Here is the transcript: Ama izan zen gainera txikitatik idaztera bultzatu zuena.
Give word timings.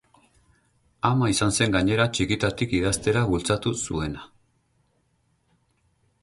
Ama 1.09 1.27
izan 1.33 1.53
zen 1.57 1.75
gainera 1.75 2.07
txikitatik 2.19 2.73
idaztera 2.79 3.23
bultzatu 3.33 3.75
zuena. 3.89 4.25